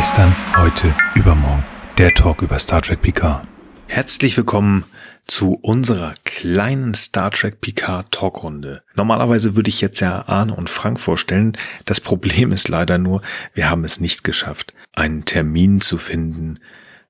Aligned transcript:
Gestern, 0.00 0.34
heute, 0.56 0.94
übermorgen. 1.14 1.62
Der 1.98 2.14
Talk 2.14 2.40
über 2.40 2.58
Star 2.58 2.80
Trek 2.80 3.02
Picard. 3.02 3.46
Herzlich 3.86 4.34
willkommen 4.34 4.84
zu 5.26 5.58
unserer 5.60 6.14
kleinen 6.24 6.94
Star 6.94 7.30
Trek 7.30 7.60
Picard 7.60 8.10
Talkrunde. 8.10 8.82
Normalerweise 8.94 9.56
würde 9.56 9.68
ich 9.68 9.82
jetzt 9.82 10.00
ja 10.00 10.26
Arne 10.26 10.54
und 10.54 10.70
Frank 10.70 10.98
vorstellen. 10.98 11.52
Das 11.84 12.00
Problem 12.00 12.50
ist 12.50 12.68
leider 12.68 12.96
nur, 12.96 13.20
wir 13.52 13.68
haben 13.68 13.84
es 13.84 14.00
nicht 14.00 14.24
geschafft, 14.24 14.72
einen 14.94 15.26
Termin 15.26 15.82
zu 15.82 15.98
finden, 15.98 16.60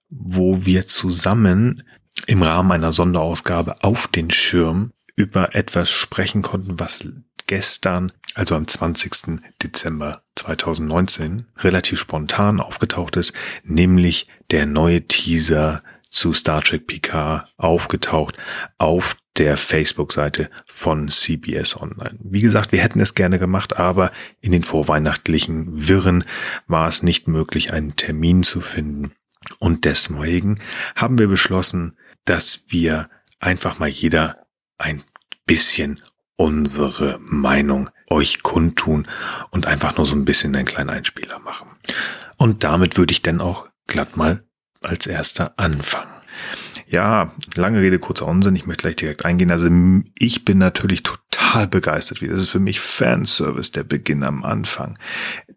wo 0.08 0.66
wir 0.66 0.84
zusammen 0.84 1.84
im 2.26 2.42
Rahmen 2.42 2.72
einer 2.72 2.90
Sonderausgabe 2.90 3.84
auf 3.84 4.08
den 4.08 4.32
Schirm 4.32 4.90
über 5.14 5.54
etwas 5.54 5.90
sprechen 5.90 6.42
konnten, 6.42 6.80
was 6.80 7.06
gestern, 7.50 8.12
also 8.36 8.54
am 8.54 8.68
20. 8.68 9.40
Dezember 9.60 10.22
2019, 10.36 11.46
relativ 11.58 11.98
spontan 11.98 12.60
aufgetaucht 12.60 13.16
ist, 13.16 13.32
nämlich 13.64 14.28
der 14.52 14.66
neue 14.66 15.08
Teaser 15.08 15.82
zu 16.10 16.32
Star 16.32 16.62
Trek 16.62 16.86
Picard 16.86 17.52
aufgetaucht 17.56 18.36
auf 18.78 19.16
der 19.36 19.56
Facebook-Seite 19.56 20.48
von 20.64 21.08
CBS 21.08 21.76
Online. 21.76 22.16
Wie 22.20 22.38
gesagt, 22.38 22.70
wir 22.70 22.82
hätten 22.82 23.00
es 23.00 23.16
gerne 23.16 23.40
gemacht, 23.40 23.76
aber 23.78 24.12
in 24.40 24.52
den 24.52 24.62
vorweihnachtlichen 24.62 25.88
Wirren 25.88 26.22
war 26.68 26.86
es 26.86 27.02
nicht 27.02 27.26
möglich, 27.26 27.72
einen 27.72 27.96
Termin 27.96 28.44
zu 28.44 28.60
finden. 28.60 29.10
Und 29.58 29.84
deswegen 29.86 30.54
haben 30.94 31.18
wir 31.18 31.26
beschlossen, 31.26 31.96
dass 32.24 32.62
wir 32.68 33.10
einfach 33.40 33.80
mal 33.80 33.88
jeder 33.88 34.46
ein 34.78 35.02
bisschen 35.46 36.00
unsere 36.40 37.18
Meinung 37.22 37.90
euch 38.08 38.42
kundtun 38.42 39.06
und 39.50 39.66
einfach 39.66 39.98
nur 39.98 40.06
so 40.06 40.16
ein 40.16 40.24
bisschen 40.24 40.56
einen 40.56 40.64
kleinen 40.64 40.88
Einspieler 40.88 41.38
machen. 41.38 41.68
Und 42.38 42.64
damit 42.64 42.96
würde 42.96 43.12
ich 43.12 43.20
dann 43.20 43.42
auch 43.42 43.68
glatt 43.86 44.16
mal 44.16 44.42
als 44.82 45.06
erster 45.06 45.58
anfangen. 45.58 46.08
Ja, 46.86 47.34
lange 47.56 47.82
Rede, 47.82 47.98
kurzer 47.98 48.26
Unsinn. 48.26 48.56
Ich 48.56 48.64
möchte 48.64 48.84
gleich 48.84 48.96
direkt 48.96 49.26
eingehen. 49.26 49.50
Also 49.50 49.68
ich 50.18 50.46
bin 50.46 50.56
natürlich 50.56 51.02
total 51.02 51.66
begeistert. 51.66 52.22
Das 52.22 52.40
ist 52.40 52.48
für 52.48 52.58
mich 52.58 52.80
Fanservice, 52.80 53.72
der 53.72 53.84
Beginn 53.84 54.24
am 54.24 54.42
Anfang. 54.42 54.98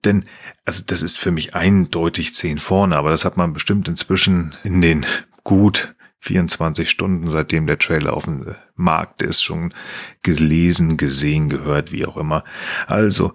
Denn, 0.03 0.25
also 0.65 0.83
das 0.85 1.01
ist 1.01 1.17
für 1.17 1.31
mich 1.31 1.55
eindeutig 1.55 2.35
zehn 2.35 2.59
vorne, 2.59 2.97
aber 2.97 3.09
das 3.09 3.23
hat 3.23 3.37
man 3.37 3.53
bestimmt 3.53 3.87
inzwischen 3.87 4.53
in 4.65 4.81
den 4.81 5.05
gut 5.45 5.95
24 6.23 6.89
Stunden, 6.89 7.27
seitdem 7.27 7.67
der 7.67 7.77
Trailer 7.77 8.13
auf 8.13 8.25
dem 8.25 8.55
Markt 8.75 9.21
ist, 9.21 9.43
schon 9.43 9.73
gelesen, 10.21 10.97
gesehen, 10.97 11.49
gehört, 11.49 11.91
wie 11.91 12.05
auch 12.05 12.17
immer. 12.17 12.43
Also, 12.87 13.33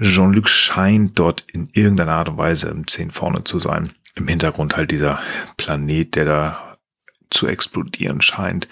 Jean-Luc 0.00 0.48
scheint 0.48 1.18
dort 1.18 1.44
in 1.52 1.70
irgendeiner 1.72 2.12
Art 2.12 2.28
und 2.28 2.38
Weise 2.38 2.68
im 2.68 2.86
Zehn 2.86 3.10
vorne 3.10 3.44
zu 3.44 3.58
sein 3.58 3.90
im 4.16 4.26
Hintergrund 4.26 4.76
halt 4.76 4.90
dieser 4.90 5.20
Planet, 5.56 6.16
der 6.16 6.24
da 6.24 6.76
zu 7.30 7.46
explodieren 7.46 8.20
scheint. 8.20 8.68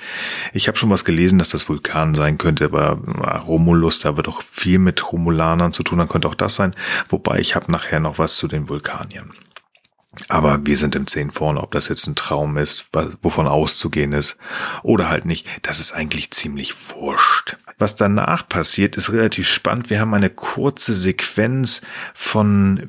Ich 0.53 0.69
habe 0.69 0.79
schon 0.79 0.91
was 0.91 1.05
gelesen, 1.05 1.39
dass 1.39 1.49
das 1.49 1.69
Vulkan 1.69 2.15
sein 2.15 2.39
könnte, 2.39 2.65
aber 2.67 2.99
Romulus, 3.47 3.99
da 3.99 4.17
wird 4.17 4.27
doch 4.29 4.43
viel 4.43 4.79
mit 4.79 5.13
Romulanern 5.13 5.73
zu 5.73 5.83
tun, 5.83 5.99
dann 5.99 6.09
könnte 6.09 6.29
auch 6.29 6.37
das 6.37 6.55
sein. 6.55 6.75
Wobei 7.09 7.41
ich 7.41 7.57
habe 7.57 7.71
nachher 7.71 8.01
noch 8.01 8.19
was 8.19 8.37
zu 8.37 8.49
den 8.49 8.69
Vulkaniern. 8.69 9.33
Aber 10.29 10.67
wir 10.67 10.77
sind 10.77 10.95
im 10.95 11.07
Zehn 11.07 11.31
vorne, 11.31 11.63
ob 11.63 11.73
das 11.73 11.89
jetzt 11.89 12.07
ein 12.07 12.15
Traum 12.15 12.57
ist, 12.57 12.89
wovon 13.23 13.47
auszugehen 13.47 14.13
ist 14.13 14.37
oder 14.83 15.09
halt 15.09 15.25
nicht, 15.27 15.47
das 15.63 15.81
ist 15.81 15.93
eigentlich 15.93 16.31
ziemlich 16.31 16.75
wurscht. 16.91 17.57
Was 17.79 17.97
danach 17.97 18.49
passiert, 18.49 18.97
ist 18.97 19.13
relativ 19.13 19.49
spannend. 19.49 19.91
Wir 19.91 20.01
haben 20.01 20.15
eine 20.15 20.31
kurze 20.31 20.95
Sequenz 20.95 21.83
von 22.15 22.87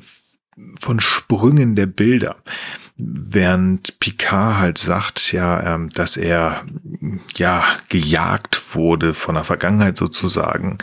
von 0.80 1.00
Sprüngen 1.00 1.74
der 1.74 1.86
Bilder. 1.86 2.36
Während 2.96 4.00
Picard 4.00 4.58
halt 4.58 4.78
sagt, 4.78 5.32
ja, 5.32 5.74
ähm, 5.74 5.90
dass 5.90 6.16
er 6.16 6.64
ja 7.36 7.62
gejagt 7.90 8.74
wurde 8.74 9.12
von 9.12 9.34
der 9.34 9.44
Vergangenheit 9.44 9.98
sozusagen, 9.98 10.78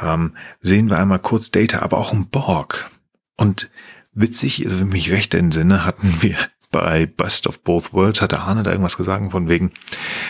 ähm, 0.00 0.36
sehen 0.60 0.90
wir 0.90 0.98
einmal 0.98 1.18
kurz 1.18 1.50
Data, 1.50 1.80
aber 1.80 1.98
auch 1.98 2.12
ein 2.12 2.28
Borg. 2.30 2.88
Und 3.36 3.68
witzig, 4.20 4.64
also 4.64 4.80
wenn 4.80 4.88
ich 4.88 4.92
mich 4.92 5.10
recht 5.10 5.34
entsinne, 5.34 5.84
hatten 5.84 6.16
wir 6.20 6.36
bei 6.70 7.06
Best 7.06 7.46
of 7.46 7.62
Both 7.62 7.92
Worlds 7.92 8.22
hatte 8.22 8.40
Arne 8.40 8.62
da 8.62 8.70
irgendwas 8.70 8.96
gesagt 8.96 9.32
von 9.32 9.48
wegen, 9.48 9.72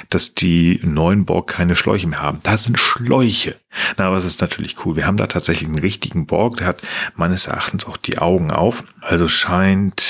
dass 0.09 0.35
die 0.35 0.81
neuen 0.83 1.27
Borg 1.27 1.49
keine 1.49 1.77
Schläuche 1.77 2.07
mehr 2.07 2.23
haben. 2.23 2.39
Da 2.43 2.57
sind 2.57 2.79
Schläuche. 2.79 3.57
Na, 3.99 4.07
aber 4.07 4.17
es 4.17 4.25
ist 4.25 4.41
natürlich 4.41 4.85
cool. 4.85 4.97
Wir 4.97 5.07
haben 5.07 5.19
da 5.19 5.27
tatsächlich 5.27 5.69
einen 5.69 5.79
richtigen 5.79 6.27
Borg, 6.27 6.57
der 6.57 6.69
hat 6.69 6.83
meines 7.15 7.47
Erachtens 7.47 7.87
auch 7.87 7.99
die 7.99 8.19
Augen 8.19 8.51
auf. 8.51 8.85
Also 9.03 9.29
scheint 9.29 10.03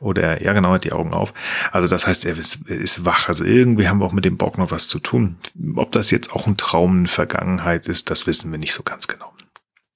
oder 0.00 0.42
ja 0.42 0.52
genau, 0.52 0.70
hat 0.70 0.84
die 0.84 0.92
Augen 0.92 1.12
auf. 1.12 1.34
Also 1.72 1.88
das 1.88 2.06
heißt, 2.06 2.24
er 2.24 2.38
ist, 2.38 2.68
ist, 2.68 3.04
wach. 3.04 3.28
Also 3.28 3.44
irgendwie 3.44 3.88
haben 3.88 3.98
wir 3.98 4.06
auch 4.06 4.12
mit 4.12 4.24
dem 4.24 4.36
Borg 4.36 4.58
noch 4.58 4.70
was 4.70 4.86
zu 4.86 5.00
tun. 5.00 5.38
Ob 5.74 5.90
das 5.90 6.12
jetzt 6.12 6.32
auch 6.32 6.46
ein 6.46 6.56
Traum 6.56 7.00
in 7.00 7.06
Vergangenheit 7.08 7.88
ist, 7.88 8.10
das 8.10 8.28
wissen 8.28 8.52
wir 8.52 8.58
nicht 8.58 8.74
so 8.74 8.84
ganz 8.84 9.08
genau. 9.08 9.32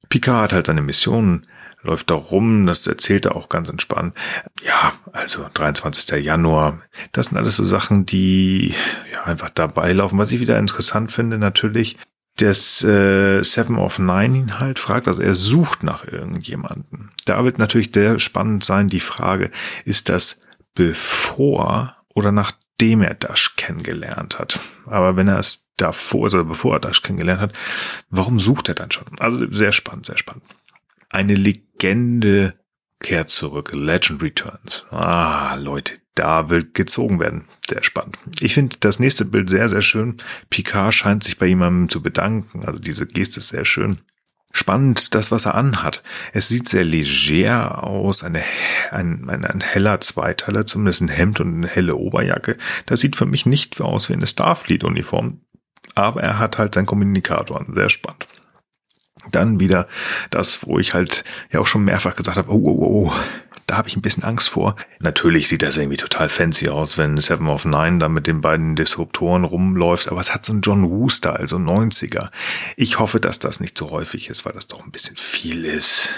Picard 0.09 0.43
hat 0.43 0.53
halt 0.53 0.67
seine 0.67 0.83
Mission 0.83 1.47
läuft 1.83 2.11
da 2.11 2.15
rum, 2.15 2.67
das 2.67 2.87
erzählt 2.87 3.27
er 3.27 3.37
auch 3.37 3.49
ganz 3.49 3.69
entspannt. 3.69 4.15
Ja, 4.65 4.93
also 5.13 5.47
23. 5.53 6.25
Januar, 6.25 6.81
das 7.13 7.27
sind 7.27 7.39
alles 7.39 7.57
so 7.57 7.65
Sachen, 7.65 8.07
die 8.07 8.75
ja 9.13 9.25
einfach 9.25 9.51
dabei 9.51 9.93
laufen. 9.93 10.19
Was 10.19 10.33
ich 10.33 10.41
wieder 10.41 10.59
interessant 10.59 11.11
finde, 11.11 11.39
natürlich, 11.39 11.97
dass 12.37 12.83
äh, 12.83 13.43
Seven 13.43 13.79
of 13.79 13.99
Nine 13.99 14.39
ihn 14.39 14.59
halt 14.59 14.79
fragt, 14.79 15.07
also 15.07 15.23
er 15.23 15.35
sucht 15.35 15.83
nach 15.83 16.07
irgendjemanden. 16.07 17.11
Da 17.27 17.45
wird 17.45 17.59
natürlich 17.59 17.91
der 17.91 18.19
spannend 18.19 18.65
sein, 18.65 18.89
die 18.89 19.01
Frage, 19.01 19.51
ist 19.85 20.09
das 20.09 20.41
bevor 20.75 21.97
oder 22.15 22.33
nachdem 22.33 23.03
er 23.03 23.15
Dash 23.15 23.57
kennengelernt 23.57 24.39
hat? 24.39 24.61
Aber 24.87 25.17
wenn 25.17 25.29
er 25.29 25.39
es 25.39 25.69
davor, 25.77 26.25
also 26.25 26.45
bevor 26.45 26.77
er 26.77 26.81
Dash 26.81 27.03
kennengelernt 27.03 27.41
hat, 27.41 27.59
warum 28.09 28.41
sucht 28.41 28.69
er 28.69 28.75
dann 28.75 28.91
schon? 28.91 29.07
Also 29.19 29.47
sehr 29.51 29.73
spannend, 29.73 30.07
sehr 30.07 30.19
spannend. 30.19 30.45
Eine 31.13 31.35
Legende 31.35 32.55
kehrt 32.99 33.29
zurück. 33.29 33.73
Legend 33.75 34.23
Returns. 34.23 34.87
Ah, 34.91 35.55
Leute, 35.57 35.99
da 36.15 36.49
will 36.49 36.71
gezogen 36.73 37.21
werden. 37.21 37.45
Sehr 37.69 37.85
spannend. 37.85 38.19
Ich 38.41 38.55
finde 38.55 38.77
das 38.81 38.99
nächste 38.99 39.27
Bild 39.27 39.51
sehr, 39.51 39.69
sehr 39.69 39.83
schön. 39.83 40.17
Picard 40.49 40.95
scheint 40.95 41.23
sich 41.23 41.37
bei 41.39 41.47
jemandem 41.47 41.91
zu 41.91 42.03
bedanken. 42.03 42.65
Also 42.65 42.81
diese 42.81 43.07
Geste 43.07 43.41
ist 43.41 43.49
sehr 43.49 43.67
schön. 43.67 43.99
Spannend, 44.55 45.15
das, 45.15 45.31
was 45.31 45.45
er 45.45 45.55
anhat. 45.55 46.03
Es 46.33 46.49
sieht 46.49 46.69
sehr 46.69 46.85
leger 46.85 47.85
aus, 47.85 48.23
eine, 48.23 48.43
ein, 48.91 49.29
ein, 49.29 49.45
ein 49.45 49.61
heller 49.61 50.01
Zweiteiler, 50.01 50.67
zumindest 50.67 51.03
ein 51.03 51.09
Hemd 51.09 51.41
und 51.41 51.55
eine 51.55 51.69
helle 51.69 51.97
Oberjacke. 51.97 52.57
Das 52.87 53.01
sieht 53.01 53.17
für 53.17 53.27
mich 53.27 53.45
nicht 53.45 53.81
aus 53.81 54.09
wie 54.09 54.15
eine 54.15 54.27
Starfleet-Uniform. 54.27 55.41
Aber 55.95 56.23
er 56.23 56.39
hat 56.39 56.57
halt 56.57 56.75
seinen 56.75 56.87
Kommunikator 56.87 57.61
an. 57.61 57.75
Sehr 57.75 57.91
spannend. 57.91 58.27
Dann 59.31 59.61
wieder 59.61 59.89
das, 60.31 60.67
wo 60.67 60.79
ich 60.79 60.95
halt 60.95 61.25
ja 61.51 61.61
auch 61.61 61.67
schon 61.67 61.85
mehrfach 61.85 62.17
gesagt 62.17 62.37
habe, 62.37 62.51
oh, 62.51 62.61
oh, 62.65 62.79
oh, 62.79 63.09
oh 63.09 63.13
da 63.67 63.79
habe 63.79 63.89
ich 63.89 63.97
ein 63.97 64.03
bisschen 64.03 64.25
Angst 64.25 64.51
vor. 64.51 64.77
Natürlich 64.99 65.49
sieht 65.49 65.63
das 65.63 65.79
irgendwie 65.79 65.97
total 65.97 66.29
fancy 66.29 66.69
aus, 66.69 66.99
wenn 66.99 67.17
Seven 67.17 67.49
of 67.49 67.65
Nine 67.65 67.99
da 67.99 68.09
mit 68.11 68.27
den 68.27 68.43
beiden 68.43 68.77
Disruptoren 68.77 69.45
rumläuft, 69.45 70.11
aber 70.11 70.21
es 70.21 70.35
hat 70.35 70.45
so 70.45 70.53
einen 70.53 70.61
John 70.61 70.91
Woo-Style, 70.91 71.39
also 71.39 71.57
90er. 71.57 72.31
Ich 72.77 72.99
hoffe, 72.99 73.19
dass 73.19 73.39
das 73.39 73.61
nicht 73.61 73.79
so 73.79 73.91
häufig 73.91 74.29
ist, 74.29 74.45
weil 74.45 74.53
das 74.53 74.67
doch 74.67 74.85
ein 74.85 74.91
bisschen 74.91 75.17
viel 75.17 75.65
ist. 75.65 76.11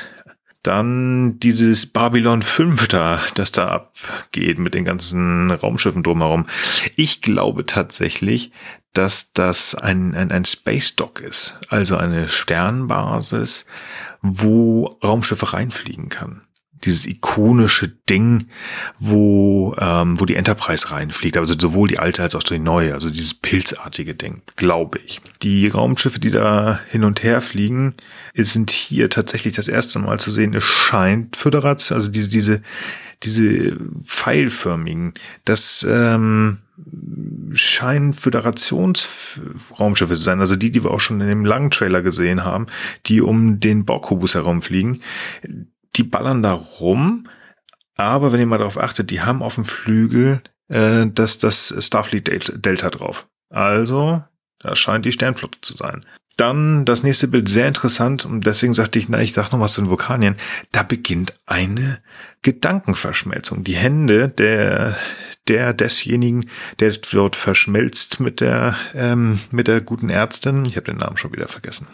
Dann 0.65 1.39
dieses 1.41 1.87
Babylon 1.87 2.41
5 2.43 2.89
da, 2.89 3.21
das 3.35 3.53
da 3.53 3.69
abgeht 3.69 4.59
mit 4.59 4.75
den 4.75 4.85
ganzen 4.85 5.51
Raumschiffen 5.51 6.03
drumherum. 6.03 6.47
Ich 6.97 7.21
glaube 7.21 7.67
tatsächlich, 7.67 8.51
dass 8.95 9.33
das 9.33 9.75
ein, 9.75 10.15
ein, 10.15 10.33
ein 10.33 10.47
Space 10.47 10.97
Dock 10.97 11.21
ist, 11.21 11.61
also 11.69 11.99
eine 11.99 12.29
Sternbasis, 12.29 13.67
wo 14.23 14.87
Raumschiffe 15.03 15.53
reinfliegen 15.53 16.09
kann 16.09 16.41
dieses 16.85 17.07
ikonische 17.07 17.89
Ding, 17.89 18.49
wo, 18.99 19.75
ähm, 19.79 20.21
wo 20.21 20.25
die 20.25 20.37
Enterprise 20.37 20.91
reinfliegt, 20.91 21.37
also 21.37 21.55
sowohl 21.59 21.89
die 21.89 21.99
alte 21.99 22.23
als 22.23 22.35
auch 22.35 22.43
die 22.43 22.59
neue, 22.59 22.93
also 22.93 23.11
dieses 23.11 23.35
pilzartige 23.35 24.15
Ding, 24.15 24.43
glaube 24.57 24.99
ich. 25.05 25.21
Die 25.43 25.69
Raumschiffe, 25.69 26.21
die 26.21 26.31
da 26.31 26.81
hin 26.91 27.05
und 27.05 27.23
her 27.23 27.41
fliegen, 27.41 27.95
sind 28.37 28.71
hier 28.71 29.11
tatsächlich 29.11 29.55
das 29.55 29.69
erste 29.69 29.99
Mal 29.99 30.21
zu 30.21 30.31
sehen. 30.31 30.55
Es 30.55 30.65
scheint 30.65 31.37
Föderation, 31.37 31.97
also 31.97 32.11
diese, 32.11 32.29
diese, 32.29 32.63
diese 33.23 33.77
pfeilförmigen, 34.03 35.15
das 35.45 35.87
ähm, 35.89 36.59
scheinen 37.53 38.13
Föderationsraumschiffe 38.13 40.15
zu 40.15 40.23
sein, 40.23 40.41
also 40.41 40.57
die, 40.57 40.73
die 40.73 40.83
wir 40.83 40.91
auch 40.91 41.01
schon 41.01 41.21
in 41.21 41.29
dem 41.29 41.45
langen 41.45 41.71
Trailer 41.71 42.03
gesehen 42.03 42.45
haben, 42.45 42.67
die 43.07 43.21
um 43.21 43.61
den 43.61 43.85
Borgkubus 43.85 44.35
herumfliegen. 44.35 44.99
Die 45.97 46.05
ballern 46.05 46.43
da 46.43 46.53
rum, 46.53 47.29
aber 47.97 48.33
wenn 48.33 48.41
ihr 48.41 48.47
mal 48.47 48.59
darauf 48.59 48.79
achtet, 48.79 49.11
die 49.11 49.21
haben 49.21 49.43
auf 49.43 49.55
dem 49.55 49.65
Flügel 49.65 50.43
äh, 50.69 51.07
das, 51.07 51.39
das 51.39 51.75
Starfleet 51.79 52.65
Delta 52.65 52.91
drauf. 52.91 53.29
Also, 53.51 54.23
da 54.59 54.75
scheint 54.75 55.05
die 55.05 55.13
Sternflotte 55.13 55.61
zu 55.61 55.75
sein. 55.75 56.05
Dann 56.37 56.85
das 56.85 57.05
nächste 57.05 57.29
Bild 57.29 57.49
sehr 57.49 57.69
interessant 57.69 58.25
und 58.25 58.45
deswegen 58.45 58.73
sagte 58.73 58.99
ich, 58.99 59.09
na, 59.09 59.21
ich 59.21 59.35
sag 59.35 59.53
noch 59.53 59.61
was 59.61 59.75
zu 59.75 59.83
den 59.83 59.91
Vulkanien. 59.91 60.35
Da 60.73 60.83
beginnt 60.83 61.39
eine 61.47 62.03
Gedankenverschmelzung. 62.43 63.63
Die 63.63 63.77
Hände 63.77 64.29
der 64.29 64.97
der 65.47 65.75
desjenigen, 65.75 66.49
der 66.81 66.93
dort 67.13 67.37
verschmelzt 67.37 68.19
mit 68.19 68.41
der 68.41 68.77
ähm, 68.95 69.41
mit 69.51 69.69
der 69.69 69.81
guten 69.81 70.09
Ärztin. 70.09 70.65
Ich 70.65 70.77
habe 70.77 70.87
den 70.87 70.97
Namen 70.97 71.19
schon 71.19 71.33
wieder 71.33 71.49
vergessen. 71.49 71.87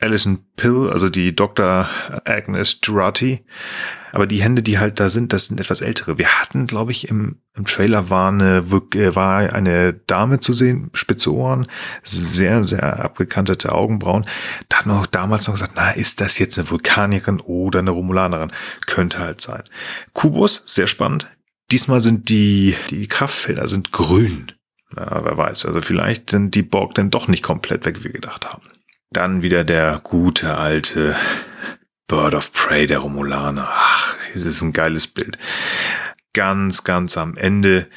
Alison 0.00 0.38
Pill, 0.56 0.90
also 0.92 1.08
die 1.08 1.34
Dr. 1.34 1.88
Agnes 2.24 2.80
Durati. 2.80 3.44
Aber 4.12 4.26
die 4.26 4.42
Hände, 4.42 4.62
die 4.62 4.78
halt 4.78 5.00
da 5.00 5.08
sind, 5.08 5.32
das 5.32 5.46
sind 5.46 5.60
etwas 5.60 5.80
ältere. 5.80 6.18
Wir 6.18 6.40
hatten, 6.40 6.66
glaube 6.66 6.92
ich, 6.92 7.08
im, 7.08 7.40
im 7.54 7.66
Trailer 7.66 8.08
war 8.08 8.30
eine, 8.30 8.58
äh, 8.94 9.14
war 9.16 9.52
eine 9.52 9.92
Dame 9.92 10.40
zu 10.40 10.52
sehen, 10.52 10.90
spitze 10.94 11.34
Ohren, 11.34 11.66
sehr, 12.04 12.64
sehr 12.64 13.04
abgekantete 13.04 13.72
Augenbrauen. 13.72 14.24
Da 14.68 14.78
hat 14.78 14.86
man 14.86 14.98
auch 14.98 15.06
damals 15.06 15.46
noch 15.46 15.54
gesagt, 15.54 15.72
na, 15.74 15.90
ist 15.90 16.20
das 16.20 16.38
jetzt 16.38 16.58
eine 16.58 16.70
Vulkanierin 16.70 17.40
oder 17.40 17.80
eine 17.80 17.90
Romulanerin? 17.90 18.52
Könnte 18.86 19.18
halt 19.18 19.40
sein. 19.40 19.64
Kubus, 20.12 20.62
sehr 20.64 20.86
spannend. 20.86 21.26
Diesmal 21.70 22.00
sind 22.00 22.28
die, 22.30 22.76
die 22.90 23.08
Kraftfelder 23.08 23.68
sind 23.68 23.92
grün. 23.92 24.52
Ja, 24.96 25.22
wer 25.22 25.36
weiß. 25.36 25.66
Also 25.66 25.80
vielleicht 25.82 26.30
sind 26.30 26.54
die 26.54 26.62
Borg 26.62 26.94
dann 26.94 27.10
doch 27.10 27.28
nicht 27.28 27.42
komplett 27.42 27.84
weg, 27.84 27.98
wie 28.00 28.04
wir 28.04 28.12
gedacht 28.12 28.46
haben. 28.46 28.62
Dann 29.18 29.42
wieder 29.42 29.64
der 29.64 29.98
gute 30.04 30.56
alte 30.56 31.16
Bird 32.06 32.34
of 32.34 32.52
Prey 32.52 32.86
der 32.86 33.00
Romulaner. 33.00 33.68
Ach, 33.68 34.16
es 34.32 34.46
ist 34.46 34.62
ein 34.62 34.72
geiles 34.72 35.08
Bild. 35.08 35.36
Ganz, 36.34 36.84
ganz 36.84 37.18
am 37.18 37.36
Ende. 37.36 37.88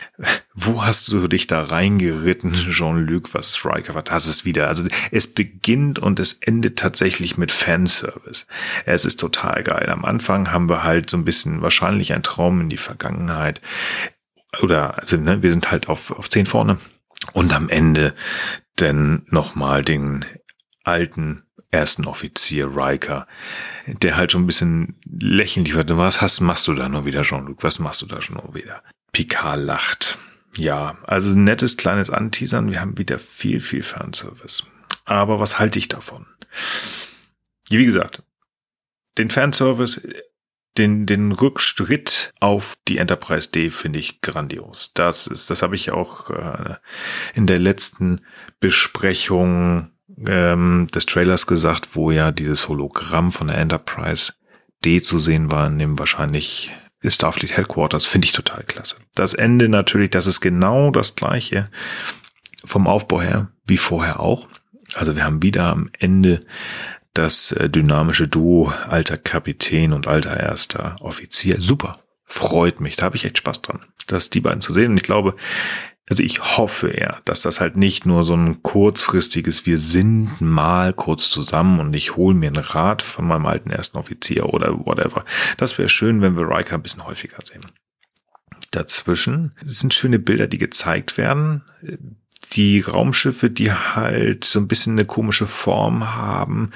Wo 0.55 0.83
hast 0.83 1.11
du 1.11 1.27
dich 1.27 1.45
da 1.45 1.61
reingeritten, 1.61 2.53
Jean-Luc, 2.53 3.35
was 3.35 3.55
Striker 3.55 3.93
war? 3.93 4.01
Das 4.01 4.25
ist 4.25 4.45
wieder. 4.45 4.67
Also 4.67 4.87
es 5.11 5.31
beginnt 5.31 5.99
und 5.99 6.19
es 6.19 6.33
endet 6.33 6.79
tatsächlich 6.79 7.37
mit 7.37 7.51
Fanservice. 7.51 8.47
Es 8.85 9.05
ist 9.05 9.19
total 9.19 9.61
geil. 9.61 9.91
Am 9.91 10.05
Anfang 10.05 10.51
haben 10.51 10.69
wir 10.69 10.83
halt 10.83 11.07
so 11.07 11.17
ein 11.17 11.25
bisschen 11.25 11.61
wahrscheinlich 11.61 12.13
ein 12.13 12.23
Traum 12.23 12.61
in 12.61 12.69
die 12.69 12.77
Vergangenheit. 12.77 13.61
Oder, 14.63 14.97
also, 14.97 15.17
ne, 15.17 15.43
wir 15.43 15.51
sind 15.51 15.69
halt 15.69 15.87
auf, 15.87 16.09
auf 16.09 16.31
zehn 16.31 16.47
vorne. 16.47 16.79
Und 17.33 17.53
am 17.53 17.69
Ende 17.69 18.15
denn 18.79 19.23
nochmal 19.27 19.83
den 19.83 20.25
alten 20.83 21.41
ersten 21.71 22.05
Offizier 22.05 22.75
Riker, 22.75 23.27
der 23.87 24.17
halt 24.17 24.31
schon 24.31 24.43
ein 24.43 24.47
bisschen 24.47 24.99
lächelnd 25.05 25.73
wird. 25.73 25.95
Was 25.95 26.21
hast, 26.21 26.41
machst 26.41 26.67
du 26.67 26.73
da 26.73 26.89
nur 26.89 27.05
wieder, 27.05 27.21
Jean-Luc? 27.21 27.63
Was 27.63 27.79
machst 27.79 28.01
du 28.01 28.05
da 28.05 28.21
schon 28.21 28.35
nur 28.35 28.53
wieder? 28.53 28.83
Picard 29.13 29.59
lacht. 29.59 30.19
Ja, 30.57 30.97
also 31.07 31.29
nettes 31.37 31.77
kleines 31.77 32.09
Anteasern. 32.09 32.71
Wir 32.71 32.81
haben 32.81 32.97
wieder 32.97 33.19
viel, 33.19 33.61
viel 33.61 33.83
Fanservice. 33.83 34.65
Aber 35.05 35.39
was 35.39 35.59
halte 35.59 35.79
ich 35.79 35.87
davon? 35.87 36.25
Wie 37.69 37.85
gesagt, 37.85 38.23
den 39.17 39.29
Fanservice, 39.29 40.01
den, 40.77 41.05
den 41.05 41.31
Rückschritt 41.31 42.33
auf 42.39 42.77
die 42.87 42.97
Enterprise 42.97 43.49
D 43.51 43.71
finde 43.71 43.99
ich 43.99 44.21
grandios. 44.21 44.91
Das 44.93 45.27
ist, 45.27 45.49
das 45.49 45.61
habe 45.61 45.75
ich 45.75 45.91
auch 45.91 46.29
äh, 46.29 46.75
in 47.33 47.47
der 47.47 47.59
letzten 47.59 48.21
Besprechung 48.59 49.89
ähm, 50.27 50.87
des 50.93 51.05
Trailers 51.05 51.47
gesagt, 51.47 51.95
wo 51.95 52.11
ja 52.11 52.31
dieses 52.31 52.67
Hologramm 52.67 53.31
von 53.31 53.47
der 53.47 53.57
Enterprise 53.57 54.33
D 54.83 55.01
zu 55.01 55.17
sehen 55.17 55.51
war, 55.51 55.67
in 55.67 55.79
dem 55.79 55.99
wahrscheinlich 55.99 56.71
Starfleet 57.03 57.57
Headquarters, 57.57 58.05
finde 58.05 58.25
ich 58.25 58.31
total 58.31 58.63
klasse. 58.63 58.97
Das 59.15 59.33
Ende 59.33 59.69
natürlich, 59.69 60.11
das 60.11 60.27
ist 60.27 60.41
genau 60.41 60.91
das 60.91 61.15
gleiche 61.15 61.65
vom 62.63 62.87
Aufbau 62.87 63.21
her 63.21 63.51
wie 63.65 63.77
vorher 63.77 64.19
auch. 64.19 64.47
Also 64.93 65.15
wir 65.15 65.23
haben 65.23 65.41
wieder 65.41 65.69
am 65.69 65.89
Ende 65.97 66.39
das 67.13 67.51
äh, 67.51 67.69
dynamische 67.69 68.27
Duo 68.27 68.73
alter 68.87 69.17
Kapitän 69.17 69.93
und 69.93 70.07
alter 70.07 70.39
erster 70.39 70.95
Offizier. 70.99 71.59
Super, 71.59 71.97
freut 72.25 72.79
mich. 72.79 72.95
Da 72.95 73.05
habe 73.05 73.15
ich 73.15 73.25
echt 73.25 73.37
Spaß 73.37 73.61
dran, 73.61 73.79
das 74.07 74.29
die 74.29 74.41
beiden 74.41 74.61
zu 74.61 74.73
sehen. 74.73 74.91
Und 74.91 74.97
ich 74.97 75.03
glaube, 75.03 75.35
also 76.09 76.23
ich 76.23 76.57
hoffe 76.57 76.89
eher, 76.89 77.21
dass 77.25 77.41
das 77.41 77.61
halt 77.61 77.77
nicht 77.77 78.05
nur 78.05 78.23
so 78.23 78.35
ein 78.35 78.63
kurzfristiges, 78.63 79.65
wir 79.65 79.77
sind 79.77 80.41
mal 80.41 80.93
kurz 80.93 81.29
zusammen 81.29 81.79
und 81.79 81.93
ich 81.93 82.15
hole 82.15 82.35
mir 82.35 82.47
einen 82.47 82.57
Rat 82.57 83.01
von 83.01 83.27
meinem 83.27 83.45
alten 83.45 83.69
ersten 83.69 83.97
Offizier 83.97 84.53
oder 84.53 84.85
whatever. 84.85 85.23
Das 85.57 85.77
wäre 85.77 85.89
schön, 85.89 86.21
wenn 86.21 86.35
wir 86.35 86.49
Riker 86.49 86.75
ein 86.75 86.83
bisschen 86.83 87.05
häufiger 87.05 87.37
sehen. 87.43 87.65
Dazwischen 88.71 89.53
sind 89.61 89.93
schöne 89.93 90.19
Bilder, 90.19 90.47
die 90.47 90.57
gezeigt 90.57 91.17
werden 91.17 91.63
die 92.53 92.81
Raumschiffe, 92.81 93.49
die 93.49 93.71
halt 93.71 94.43
so 94.43 94.59
ein 94.59 94.67
bisschen 94.67 94.93
eine 94.93 95.05
komische 95.05 95.47
Form 95.47 96.13
haben, 96.15 96.71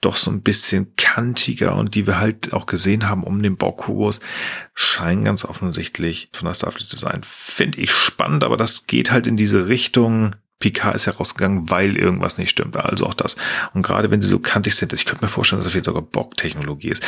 doch 0.00 0.16
so 0.16 0.30
ein 0.30 0.42
bisschen 0.42 0.94
kantiger 0.96 1.74
und 1.74 1.94
die 1.94 2.06
wir 2.06 2.20
halt 2.20 2.52
auch 2.52 2.66
gesehen 2.66 3.08
haben 3.08 3.24
um 3.24 3.42
den 3.42 3.56
Borgkubus, 3.56 4.20
scheinen 4.74 5.24
ganz 5.24 5.44
offensichtlich 5.44 6.28
von 6.32 6.46
der 6.46 6.54
Starfleet 6.54 6.88
zu 6.88 6.96
sein. 6.96 7.20
Finde 7.24 7.78
ich 7.80 7.92
spannend, 7.92 8.44
aber 8.44 8.56
das 8.56 8.86
geht 8.86 9.10
halt 9.10 9.26
in 9.26 9.36
diese 9.36 9.66
Richtung. 9.66 10.36
Picard 10.60 10.96
ist 10.96 11.06
herausgegangen, 11.06 11.70
weil 11.70 11.96
irgendwas 11.96 12.36
nicht 12.36 12.50
stimmt. 12.50 12.76
Also 12.76 13.06
auch 13.06 13.14
das. 13.14 13.36
Und 13.74 13.82
gerade 13.82 14.10
wenn 14.10 14.20
sie 14.20 14.28
so 14.28 14.40
kantig 14.40 14.74
sind, 14.74 14.92
ich 14.92 15.04
könnte 15.04 15.24
mir 15.24 15.28
vorstellen, 15.28 15.60
dass 15.60 15.66
das 15.66 15.72
vielleicht 15.72 15.84
sogar 15.84 16.02
Borg-Technologie 16.02 16.88
ist. 16.88 17.04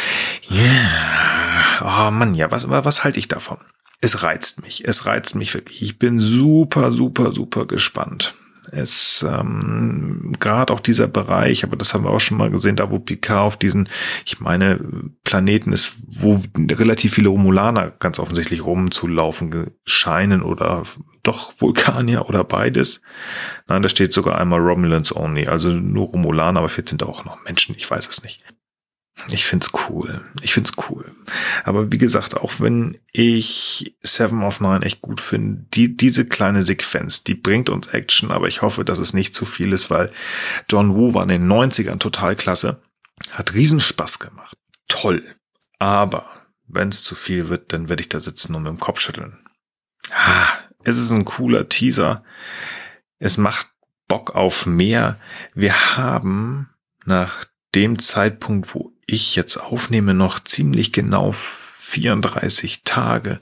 Ja, 0.48 0.62
yeah. 0.62 2.08
oh 2.08 2.10
Mann, 2.12 2.34
ja, 2.34 2.52
was, 2.52 2.68
was 2.68 3.02
halte 3.02 3.18
ich 3.18 3.26
davon? 3.26 3.58
es 4.00 4.22
reizt 4.22 4.62
mich. 4.62 4.86
Es 4.86 5.06
reizt 5.06 5.34
mich 5.34 5.54
wirklich. 5.54 5.82
Ich 5.82 5.98
bin 5.98 6.18
super, 6.18 6.90
super, 6.90 7.32
super 7.32 7.66
gespannt. 7.66 8.34
Es 8.72 9.26
ähm, 9.28 10.32
gerade 10.38 10.72
auch 10.72 10.80
dieser 10.80 11.08
Bereich, 11.08 11.64
aber 11.64 11.76
das 11.76 11.92
haben 11.92 12.04
wir 12.04 12.10
auch 12.10 12.20
schon 12.20 12.38
mal 12.38 12.50
gesehen, 12.50 12.76
da 12.76 12.90
wo 12.90 12.98
Picard 12.98 13.46
auf 13.46 13.56
diesen, 13.56 13.88
ich 14.24 14.40
meine, 14.40 14.80
Planeten 15.24 15.72
ist, 15.72 15.96
wo 16.06 16.40
relativ 16.56 17.14
viele 17.14 17.28
Romulaner 17.28 17.90
ganz 17.90 18.18
offensichtlich 18.18 18.64
rumzulaufen 18.64 19.72
scheinen 19.84 20.42
oder 20.42 20.84
doch 21.22 21.52
Vulkanier 21.60 22.28
oder 22.28 22.44
beides. 22.44 23.00
Nein, 23.66 23.82
da 23.82 23.88
steht 23.88 24.12
sogar 24.12 24.38
einmal 24.38 24.60
Romulans 24.60 25.14
only, 25.14 25.46
also 25.46 25.70
nur 25.70 26.08
Romulaner, 26.08 26.60
aber 26.60 26.68
vielleicht 26.68 26.90
sind 26.90 27.02
da 27.02 27.06
auch 27.06 27.24
noch 27.24 27.42
Menschen, 27.44 27.74
ich 27.76 27.90
weiß 27.90 28.08
es 28.08 28.22
nicht. 28.22 28.44
Ich 29.28 29.44
find's 29.44 29.70
cool. 29.88 30.22
Ich 30.42 30.54
find's 30.54 30.72
cool. 30.88 31.14
Aber 31.64 31.92
wie 31.92 31.98
gesagt, 31.98 32.36
auch 32.36 32.54
wenn 32.58 32.98
ich 33.12 33.94
Seven 34.02 34.42
of 34.42 34.60
Nine 34.60 34.84
echt 34.84 35.00
gut 35.02 35.20
finde, 35.20 35.66
die, 35.74 35.96
diese 35.96 36.24
kleine 36.24 36.62
Sequenz, 36.62 37.24
die 37.24 37.34
bringt 37.34 37.68
uns 37.68 37.88
Action, 37.88 38.30
aber 38.30 38.48
ich 38.48 38.62
hoffe, 38.62 38.84
dass 38.84 38.98
es 38.98 39.14
nicht 39.14 39.34
zu 39.34 39.44
viel 39.44 39.72
ist, 39.72 39.90
weil 39.90 40.10
John 40.68 40.94
Woo 40.94 41.14
war 41.14 41.22
in 41.22 41.28
den 41.28 41.50
90ern 41.50 41.98
total 41.98 42.36
klasse. 42.36 42.80
Hat 43.32 43.54
Riesenspaß 43.54 44.18
gemacht. 44.18 44.56
Toll. 44.88 45.22
Aber 45.78 46.26
wenn 46.66 46.88
es 46.88 47.04
zu 47.04 47.14
viel 47.14 47.48
wird, 47.48 47.72
dann 47.72 47.88
werde 47.88 48.02
ich 48.02 48.08
da 48.08 48.20
sitzen 48.20 48.54
und 48.54 48.62
mit 48.62 48.70
dem 48.70 48.80
Kopf 48.80 49.00
schütteln. 49.00 49.38
Ah, 50.12 50.48
es 50.84 50.96
ist 50.96 51.10
ein 51.10 51.24
cooler 51.24 51.68
Teaser. 51.68 52.24
Es 53.18 53.36
macht 53.36 53.68
Bock 54.08 54.34
auf 54.34 54.66
mehr. 54.66 55.18
Wir 55.54 55.96
haben 55.96 56.70
nach 57.04 57.44
dem 57.74 57.98
Zeitpunkt, 57.98 58.74
wo 58.74 58.92
ich 59.12 59.36
jetzt 59.36 59.56
aufnehme, 59.56 60.14
noch 60.14 60.40
ziemlich 60.40 60.92
genau 60.92 61.32
34 61.32 62.82
Tage, 62.84 63.40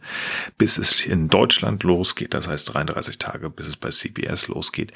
bis 0.57 0.79
es 0.79 1.05
in 1.05 1.29
Deutschland 1.29 1.83
losgeht. 1.83 2.35
Das 2.35 2.49
heißt 2.49 2.75
33 2.75 3.19
Tage, 3.19 3.51
bis 3.51 3.67
es 3.67 3.77
bei 3.77 3.91
CBS 3.91 4.49
losgeht. 4.49 4.93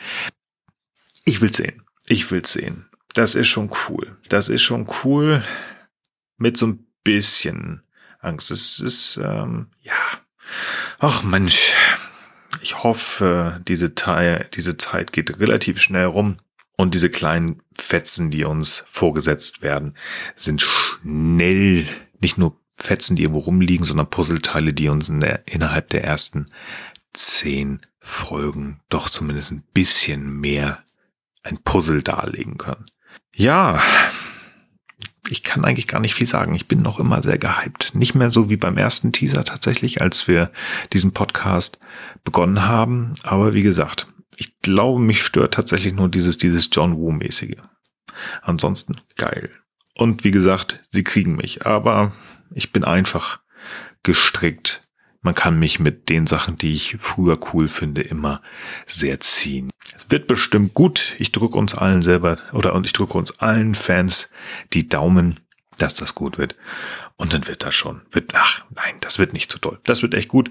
Ich 1.25 1.41
will 1.41 1.52
sehen. 1.52 1.83
Ich 2.07 2.31
will 2.31 2.45
sehen. 2.47 2.87
Das 3.14 3.35
ist 3.35 3.49
schon 3.49 3.71
cool. 3.88 4.17
Das 4.29 4.49
ist 4.49 4.62
schon 4.62 4.88
cool 5.05 5.43
mit 6.38 6.57
so 6.57 6.67
ein 6.67 6.87
bisschen 7.05 7.83
Angst. 8.21 8.50
Es 8.50 8.81
ist, 8.81 9.19
ähm, 9.23 9.69
ja. 9.81 9.95
Ach 10.99 11.23
Mensch. 11.23 11.75
Ich 12.61 12.83
hoffe, 12.83 13.61
diese, 13.67 13.95
Teil, 13.95 14.49
diese 14.55 14.76
Zeit 14.76 15.12
geht 15.12 15.41
relativ 15.41 15.81
schnell 15.81 16.07
rum. 16.07 16.38
Und 16.76 16.95
diese 16.95 17.11
kleinen 17.11 17.62
Fetzen, 17.76 18.31
die 18.31 18.45
uns 18.45 18.85
vorgesetzt 18.87 19.62
werden, 19.62 19.97
sind 20.37 20.62
schnell 20.62 21.87
nicht 22.21 22.38
nur 22.38 22.61
Fetzen, 22.75 23.17
die 23.17 23.23
irgendwo 23.23 23.41
rumliegen, 23.41 23.85
sondern 23.85 24.11
Puzzleteile, 24.11 24.73
die 24.73 24.88
uns 24.88 25.09
in 25.09 25.21
der, 25.21 25.47
innerhalb 25.47 25.91
der 25.91 26.05
ersten 26.05 26.49
zehn 27.12 27.81
Folgen 28.00 28.81
doch 28.88 29.09
zumindest 29.09 29.52
ein 29.52 29.62
bisschen 29.75 30.41
mehr 30.41 30.83
ein 31.43 31.59
Puzzle 31.59 32.02
darlegen 32.02 32.59
können. 32.59 32.85
Ja, 33.35 33.81
ich 35.29 35.43
kann 35.43 35.64
eigentlich 35.64 35.88
gar 35.88 36.00
nicht 36.00 36.14
viel 36.14 36.26
sagen. 36.26 36.55
Ich 36.55 36.69
bin 36.69 36.79
noch 36.79 36.99
immer 36.99 37.23
sehr 37.23 37.38
gehypt. 37.38 37.95
Nicht 37.95 38.14
mehr 38.14 38.31
so 38.31 38.50
wie 38.50 38.57
beim 38.57 38.76
ersten 38.76 39.12
Teaser 39.12 39.45
tatsächlich, 39.45 40.02
als 40.02 40.29
wir 40.29 40.50
diesen 40.93 41.12
Podcast 41.12 41.79
begonnen 42.25 42.67
haben. 42.67 43.14
Aber 43.23 43.55
wie 43.55 43.62
gesagt, 43.62 44.09
ich 44.42 44.58
glaube, 44.61 45.00
mich 45.00 45.22
stört 45.22 45.54
tatsächlich 45.54 45.92
nur 45.92 46.08
dieses, 46.08 46.37
dieses 46.37 46.68
John 46.72 46.96
Woo-mäßige. 46.96 47.58
Ansonsten 48.42 48.96
geil. 49.16 49.50
Und 49.96 50.25
wie 50.25 50.32
gesagt, 50.32 50.82
sie 50.90 51.04
kriegen 51.04 51.37
mich, 51.37 51.64
aber 51.64 52.12
ich 52.52 52.72
bin 52.72 52.82
einfach 52.82 53.38
gestrickt. 54.02 54.80
Man 55.20 55.37
kann 55.37 55.61
mich 55.61 55.78
mit 55.78 56.08
den 56.08 56.26
Sachen, 56.26 56.58
die 56.58 56.72
ich 56.72 56.96
früher 56.99 57.38
cool 57.52 57.68
finde, 57.68 58.02
immer 58.02 58.42
sehr 58.88 59.20
ziehen. 59.20 59.70
Es 59.96 60.11
wird 60.11 60.26
bestimmt 60.26 60.75
gut. 60.75 61.14
Ich 61.18 61.30
drücke 61.30 61.56
uns 61.56 61.76
allen 61.76 62.02
selber 62.02 62.38
oder 62.52 62.75
und 62.75 62.84
ich 62.84 62.92
drücke 62.92 63.16
uns 63.16 63.38
allen 63.38 63.76
Fans 63.76 64.28
die 64.72 64.88
Daumen, 64.88 65.38
dass 65.78 65.94
das 65.94 66.16
gut 66.16 66.37
wird. 66.37 66.56
Und 67.16 67.32
dann 67.32 67.46
wird 67.46 67.62
das 67.62 67.76
schon. 67.76 68.00
Wird, 68.11 68.32
ach, 68.34 68.64
nein, 68.75 68.96
das 69.02 69.20
wird 69.20 69.34
nicht 69.34 69.52
so 69.52 69.58
toll. 69.58 69.78
Das 69.84 70.02
wird 70.02 70.14
echt 70.14 70.28
gut. 70.28 70.50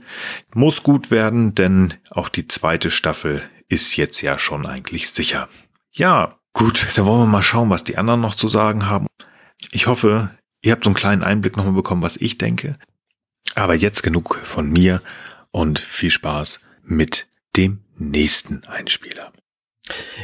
Muss 0.54 0.82
gut 0.82 1.12
werden, 1.12 1.56
denn 1.56 1.96
auch 2.10 2.30
die 2.30 2.48
zweite 2.48 2.90
Staffel 2.90 3.42
ist 3.72 3.96
jetzt 3.96 4.22
ja 4.22 4.38
schon 4.38 4.68
eigentlich 4.68 5.10
sicher. 5.10 5.48
Ja, 5.92 6.36
gut, 6.54 6.90
dann 6.96 7.06
wollen 7.06 7.22
wir 7.22 7.26
mal 7.26 7.42
schauen, 7.42 7.70
was 7.70 7.86
die 7.86 7.98
anderen 7.98 8.20
noch 8.20 8.36
zu 8.36 8.50
sagen 8.50 8.88
haben. 8.88 9.08
Ich 9.72 9.88
hoffe, 9.88 10.30
ihr 10.62 10.74
habt 10.74 10.84
so 10.84 10.90
einen 10.90 10.96
kleinen 10.96 11.24
Einblick 11.24 11.56
nochmal 11.56 11.74
bekommen, 11.74 12.02
was 12.02 12.18
ich 12.18 12.38
denke. 12.38 12.74
Aber 13.56 13.74
jetzt 13.74 14.04
genug 14.04 14.40
von 14.44 14.70
mir 14.70 15.02
und 15.52 15.80
viel 15.80 16.10
Spaß 16.10 16.60
mit 16.84 17.28
dem 17.56 17.84
nächsten 17.96 18.66
Einspieler. 18.66 19.32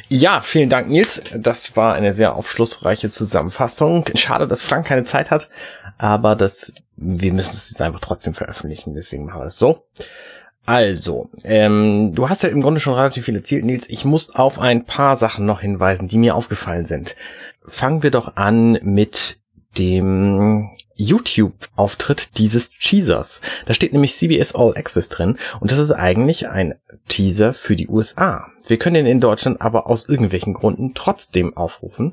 Ja, 0.10 0.42
vielen 0.42 0.70
Dank, 0.70 0.90
Nils. 0.90 1.22
Das 1.34 1.76
war 1.78 1.94
eine 1.94 2.14
sehr 2.14 2.36
aufschlussreiche 2.36 3.10
Zusammenfassung. 3.10 4.06
Schade, 4.16 4.48
dass 4.48 4.64
Frank 4.64 4.88
keine 4.88 5.06
Zeit 5.06 5.32
hat, 5.32 5.50
aber 5.98 6.36
das, 6.36 6.74
wir 6.98 7.32
müssen 7.32 7.52
es 7.54 7.70
jetzt 7.70 7.82
einfach 7.82 8.02
trotzdem 8.02 8.34
veröffentlichen, 8.34 8.94
deswegen 8.94 9.26
machen 9.26 9.42
wir 9.42 9.46
es 9.46 9.58
so. 9.58 9.88
Also, 10.68 11.30
ähm, 11.46 12.12
du 12.14 12.28
hast 12.28 12.44
ja 12.44 12.50
im 12.50 12.62
Grunde 12.62 12.82
schon 12.82 12.94
relativ 12.94 13.24
viel 13.24 13.38
erzählt, 13.38 13.64
Nils. 13.64 13.90
Ich 13.90 14.04
muss 14.04 14.36
auf 14.36 14.60
ein 14.60 14.84
paar 14.84 15.16
Sachen 15.16 15.46
noch 15.46 15.62
hinweisen, 15.62 16.10
die 16.10 16.18
mir 16.18 16.36
aufgefallen 16.36 16.84
sind. 16.84 17.16
Fangen 17.66 18.04
wir 18.04 18.12
doch 18.12 18.36
an 18.36 18.78
mit 18.84 19.38
dem 19.78 20.70
YouTube-Auftritt 20.98 22.38
dieses 22.38 22.72
Teasers. 22.72 23.42
Da 23.66 23.74
steht 23.74 23.94
nämlich 23.94 24.16
CBS 24.16 24.54
All 24.54 24.76
Access 24.76 25.10
drin 25.10 25.38
und 25.60 25.72
das 25.72 25.80
ist 25.80 25.92
eigentlich 25.92 26.50
ein 26.50 26.76
Teaser 27.08 27.54
für 27.54 27.76
die 27.76 27.88
USA. 27.88 28.52
Wir 28.68 28.78
können 28.78 28.98
ihn 28.98 29.06
in 29.06 29.20
Deutschland 29.22 29.62
aber 29.62 29.88
aus 29.88 30.10
irgendwelchen 30.10 30.54
Gründen 30.54 30.94
trotzdem 30.94 31.56
aufrufen. 31.56 32.12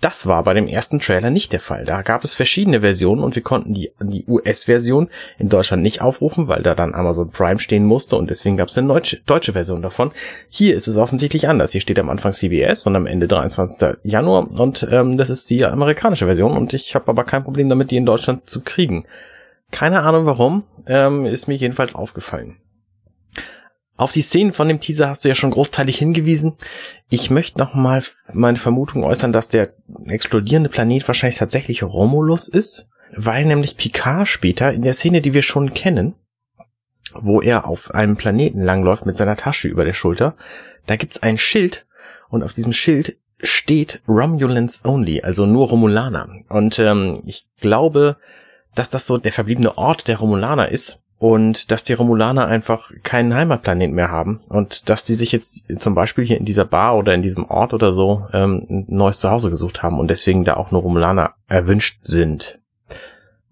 Das 0.00 0.26
war 0.26 0.44
bei 0.44 0.54
dem 0.54 0.68
ersten 0.68 1.00
Trailer 1.00 1.30
nicht 1.30 1.52
der 1.52 1.60
Fall. 1.60 1.84
Da 1.84 2.02
gab 2.02 2.22
es 2.22 2.34
verschiedene 2.34 2.82
Versionen 2.82 3.22
und 3.22 3.34
wir 3.34 3.42
konnten 3.42 3.72
die, 3.72 3.90
die 4.00 4.24
US-Version 4.28 5.08
in 5.38 5.48
Deutschland 5.48 5.82
nicht 5.82 6.02
aufrufen, 6.02 6.46
weil 6.46 6.62
da 6.62 6.74
dann 6.74 6.94
Amazon 6.94 7.30
Prime 7.30 7.58
stehen 7.58 7.84
musste 7.84 8.16
und 8.16 8.30
deswegen 8.30 8.56
gab 8.56 8.68
es 8.68 8.78
eine 8.78 8.88
deutsche, 8.88 9.18
deutsche 9.26 9.54
Version 9.54 9.82
davon. 9.82 10.12
Hier 10.48 10.76
ist 10.76 10.88
es 10.88 10.96
offensichtlich 10.96 11.48
anders. 11.48 11.72
Hier 11.72 11.80
steht 11.80 11.98
am 11.98 12.10
Anfang 12.10 12.32
CBS 12.32 12.86
und 12.86 12.94
am 12.94 13.06
Ende 13.06 13.26
23. 13.26 13.96
Januar 14.04 14.48
und 14.50 14.86
ähm, 14.90 15.16
das 15.16 15.30
ist 15.30 15.50
die 15.50 15.64
amerikanische 15.64 16.26
Version 16.26 16.56
und 16.56 16.74
ich 16.74 16.94
habe 16.94 17.08
aber 17.08 17.24
kein 17.24 17.44
Problem 17.44 17.68
damit, 17.68 17.90
die 17.90 17.96
in 17.96 18.06
Deutschland 18.06 18.17
zu 18.18 18.60
kriegen. 18.62 19.06
Keine 19.70 20.02
Ahnung 20.02 20.26
warum, 20.26 20.64
ähm, 20.86 21.26
ist 21.26 21.48
mir 21.48 21.56
jedenfalls 21.56 21.94
aufgefallen. 21.94 22.58
Auf 23.96 24.12
die 24.12 24.22
Szenen 24.22 24.52
von 24.52 24.68
dem 24.68 24.78
Teaser 24.78 25.08
hast 25.08 25.24
du 25.24 25.28
ja 25.28 25.34
schon 25.34 25.50
großteilig 25.50 25.98
hingewiesen. 25.98 26.54
Ich 27.10 27.30
möchte 27.30 27.58
noch 27.58 27.74
mal 27.74 28.02
meine 28.32 28.56
Vermutung 28.56 29.02
äußern, 29.02 29.32
dass 29.32 29.48
der 29.48 29.74
explodierende 30.06 30.68
Planet 30.68 31.06
wahrscheinlich 31.08 31.38
tatsächlich 31.38 31.82
Romulus 31.82 32.48
ist, 32.48 32.88
weil 33.16 33.44
nämlich 33.44 33.76
Picard 33.76 34.28
später 34.28 34.72
in 34.72 34.82
der 34.82 34.94
Szene, 34.94 35.20
die 35.20 35.34
wir 35.34 35.42
schon 35.42 35.74
kennen, 35.74 36.14
wo 37.12 37.42
er 37.42 37.66
auf 37.66 37.92
einem 37.92 38.16
Planeten 38.16 38.62
langläuft 38.62 39.04
mit 39.04 39.16
seiner 39.16 39.36
Tasche 39.36 39.66
über 39.66 39.84
der 39.84 39.94
Schulter, 39.94 40.36
da 40.86 40.94
gibt's 40.94 41.22
ein 41.22 41.36
Schild 41.36 41.84
und 42.28 42.44
auf 42.44 42.52
diesem 42.52 42.72
Schild 42.72 43.16
steht 43.40 44.00
Romulans 44.08 44.84
Only, 44.84 45.22
also 45.22 45.46
nur 45.46 45.68
Romulaner. 45.68 46.28
Und 46.48 46.78
ähm, 46.78 47.22
ich 47.24 47.46
glaube, 47.60 48.16
dass 48.74 48.90
das 48.90 49.06
so 49.06 49.18
der 49.18 49.32
verbliebene 49.32 49.76
Ort 49.78 50.08
der 50.08 50.18
Romulaner 50.18 50.68
ist 50.68 51.00
und 51.18 51.70
dass 51.70 51.84
die 51.84 51.92
Romulaner 51.92 52.46
einfach 52.46 52.92
keinen 53.02 53.34
Heimatplanet 53.34 53.92
mehr 53.92 54.10
haben 54.10 54.40
und 54.48 54.88
dass 54.88 55.04
die 55.04 55.14
sich 55.14 55.32
jetzt 55.32 55.64
zum 55.80 55.94
Beispiel 55.94 56.24
hier 56.24 56.38
in 56.38 56.44
dieser 56.44 56.64
Bar 56.64 56.96
oder 56.96 57.14
in 57.14 57.22
diesem 57.22 57.44
Ort 57.44 57.74
oder 57.74 57.92
so 57.92 58.26
ähm, 58.32 58.66
ein 58.68 58.86
neues 58.88 59.20
Zuhause 59.20 59.50
gesucht 59.50 59.82
haben 59.82 59.98
und 59.98 60.08
deswegen 60.08 60.44
da 60.44 60.54
auch 60.54 60.70
nur 60.70 60.82
Romulaner 60.82 61.34
erwünscht 61.48 61.98
sind. 62.02 62.58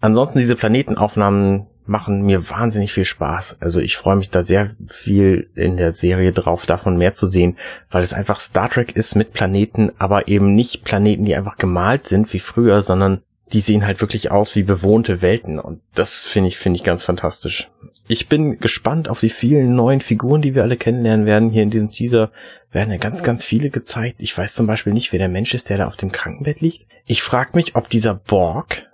Ansonsten 0.00 0.38
diese 0.38 0.56
Planetenaufnahmen 0.56 1.66
machen 1.88 2.22
mir 2.22 2.50
wahnsinnig 2.50 2.92
viel 2.92 3.04
Spaß. 3.04 3.58
Also 3.60 3.80
ich 3.80 3.96
freue 3.96 4.16
mich 4.16 4.30
da 4.30 4.42
sehr 4.42 4.74
viel 4.86 5.50
in 5.54 5.76
der 5.76 5.92
Serie 5.92 6.32
drauf, 6.32 6.66
davon 6.66 6.96
mehr 6.96 7.12
zu 7.12 7.26
sehen, 7.26 7.56
weil 7.90 8.02
es 8.02 8.12
einfach 8.12 8.40
Star 8.40 8.68
Trek 8.68 8.94
ist 8.96 9.14
mit 9.14 9.32
Planeten, 9.32 9.92
aber 9.98 10.28
eben 10.28 10.54
nicht 10.54 10.84
Planeten, 10.84 11.24
die 11.24 11.34
einfach 11.34 11.56
gemalt 11.56 12.06
sind 12.06 12.32
wie 12.32 12.40
früher, 12.40 12.82
sondern 12.82 13.22
die 13.52 13.60
sehen 13.60 13.86
halt 13.86 14.00
wirklich 14.00 14.30
aus 14.30 14.56
wie 14.56 14.64
bewohnte 14.64 15.22
Welten 15.22 15.58
und 15.58 15.80
das 15.94 16.26
finde 16.26 16.48
ich, 16.48 16.58
finde 16.58 16.78
ich 16.78 16.84
ganz 16.84 17.04
fantastisch. 17.04 17.68
Ich 18.08 18.28
bin 18.28 18.58
gespannt 18.58 19.08
auf 19.08 19.20
die 19.20 19.30
vielen 19.30 19.74
neuen 19.74 20.00
Figuren, 20.00 20.40
die 20.40 20.54
wir 20.54 20.62
alle 20.62 20.76
kennenlernen 20.76 21.26
werden. 21.26 21.50
Hier 21.50 21.64
in 21.64 21.70
diesem 21.70 21.90
Teaser 21.90 22.30
werden 22.70 22.90
ja 22.90 22.98
ganz, 22.98 23.22
ganz 23.22 23.44
viele 23.44 23.70
gezeigt. 23.70 24.16
Ich 24.18 24.36
weiß 24.36 24.54
zum 24.54 24.66
Beispiel 24.66 24.92
nicht, 24.92 25.12
wer 25.12 25.18
der 25.18 25.28
Mensch 25.28 25.54
ist, 25.54 25.70
der 25.70 25.78
da 25.78 25.86
auf 25.86 25.96
dem 25.96 26.12
Krankenbett 26.12 26.60
liegt. 26.60 26.86
Ich 27.04 27.22
frage 27.22 27.50
mich, 27.54 27.74
ob 27.74 27.88
dieser 27.88 28.14
Borg, 28.14 28.86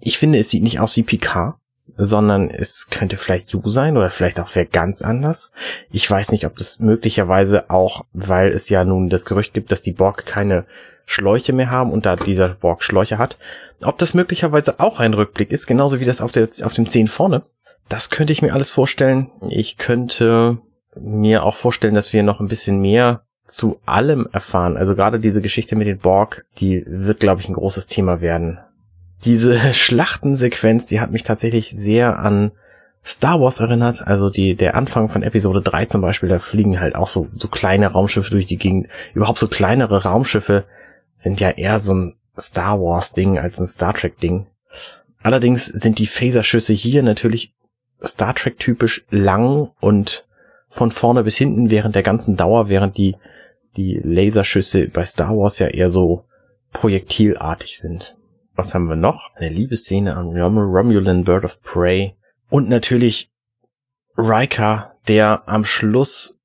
ich 0.00 0.18
finde, 0.18 0.38
es 0.38 0.50
sieht 0.50 0.62
nicht 0.62 0.78
aus 0.78 0.96
wie 0.96 1.02
Picard, 1.02 1.56
sondern 1.96 2.50
es 2.50 2.88
könnte 2.90 3.16
vielleicht 3.16 3.50
Yu 3.52 3.68
sein 3.68 3.96
oder 3.96 4.10
vielleicht 4.10 4.40
auch 4.40 4.50
wer 4.54 4.64
ganz 4.64 5.02
anders. 5.02 5.52
Ich 5.90 6.10
weiß 6.10 6.32
nicht, 6.32 6.46
ob 6.46 6.56
das 6.56 6.80
möglicherweise 6.80 7.70
auch, 7.70 8.04
weil 8.12 8.50
es 8.50 8.68
ja 8.68 8.84
nun 8.84 9.08
das 9.08 9.24
Gerücht 9.24 9.54
gibt, 9.54 9.72
dass 9.72 9.82
die 9.82 9.92
Borg 9.92 10.26
keine 10.26 10.64
Schläuche 11.06 11.52
mehr 11.52 11.70
haben 11.70 11.90
und 11.90 12.06
da 12.06 12.16
dieser 12.16 12.50
Borg 12.50 12.82
Schläuche 12.82 13.18
hat. 13.18 13.36
Ob 13.82 13.98
das 13.98 14.14
möglicherweise 14.14 14.78
auch 14.78 15.00
ein 15.00 15.14
Rückblick 15.14 15.50
ist, 15.50 15.66
genauso 15.66 16.00
wie 16.00 16.04
das 16.04 16.20
auf, 16.20 16.32
der, 16.32 16.48
auf 16.62 16.74
dem 16.74 16.88
10 16.88 17.08
vorne, 17.08 17.42
das 17.88 18.10
könnte 18.10 18.32
ich 18.32 18.42
mir 18.42 18.54
alles 18.54 18.70
vorstellen. 18.70 19.30
Ich 19.48 19.76
könnte 19.76 20.58
mir 20.94 21.42
auch 21.42 21.56
vorstellen, 21.56 21.94
dass 21.94 22.12
wir 22.12 22.22
noch 22.22 22.40
ein 22.40 22.48
bisschen 22.48 22.80
mehr 22.80 23.22
zu 23.46 23.80
allem 23.84 24.28
erfahren. 24.32 24.76
Also 24.76 24.94
gerade 24.94 25.18
diese 25.18 25.42
Geschichte 25.42 25.74
mit 25.76 25.88
den 25.88 25.98
Borg, 25.98 26.44
die 26.58 26.84
wird, 26.86 27.20
glaube 27.20 27.40
ich, 27.40 27.48
ein 27.48 27.54
großes 27.54 27.88
Thema 27.88 28.20
werden. 28.20 28.60
Diese 29.24 29.58
Schlachtensequenz, 29.72 30.86
die 30.86 31.00
hat 31.00 31.10
mich 31.10 31.22
tatsächlich 31.22 31.70
sehr 31.70 32.18
an 32.18 32.52
Star 33.04 33.40
Wars 33.40 33.60
erinnert, 33.60 34.06
also 34.06 34.28
die, 34.28 34.54
der 34.54 34.74
Anfang 34.74 35.08
von 35.08 35.22
Episode 35.22 35.62
3 35.62 35.86
zum 35.86 36.02
Beispiel, 36.02 36.28
da 36.28 36.38
fliegen 36.38 36.80
halt 36.80 36.94
auch 36.94 37.08
so, 37.08 37.28
so 37.36 37.48
kleine 37.48 37.88
Raumschiffe 37.88 38.30
durch 38.30 38.46
die 38.46 38.58
Gegend, 38.58 38.88
überhaupt 39.14 39.38
so 39.38 39.48
kleinere 39.48 40.02
Raumschiffe, 40.02 40.64
sind 41.16 41.40
ja 41.40 41.50
eher 41.50 41.78
so 41.78 41.94
ein 41.94 42.16
Star 42.38 42.80
Wars 42.80 43.12
Ding 43.12 43.38
als 43.38 43.58
ein 43.58 43.66
Star 43.66 43.94
Trek 43.94 44.18
Ding. 44.20 44.46
Allerdings 45.22 45.66
sind 45.66 45.98
die 45.98 46.06
Phaserschüsse 46.06 46.72
hier 46.72 47.02
natürlich 47.02 47.54
Star 48.04 48.34
Trek 48.34 48.58
typisch 48.58 49.04
lang 49.10 49.70
und 49.80 50.26
von 50.68 50.90
vorne 50.90 51.24
bis 51.24 51.36
hinten 51.36 51.70
während 51.70 51.94
der 51.94 52.02
ganzen 52.02 52.36
Dauer, 52.36 52.68
während 52.68 52.96
die, 52.96 53.16
die 53.76 54.00
Laserschüsse 54.02 54.88
bei 54.88 55.04
Star 55.04 55.36
Wars 55.36 55.58
ja 55.58 55.66
eher 55.68 55.90
so 55.90 56.24
projektilartig 56.72 57.78
sind. 57.78 58.16
Was 58.54 58.74
haben 58.74 58.88
wir 58.88 58.96
noch? 58.96 59.30
Eine 59.36 59.48
Liebesszene 59.48 60.16
an 60.16 60.28
Romulan 60.36 61.24
Bird 61.24 61.44
of 61.44 61.62
Prey. 61.62 62.14
Und 62.48 62.68
natürlich 62.68 63.30
Riker, 64.16 64.96
der 65.08 65.42
am 65.46 65.64
Schluss 65.64 66.38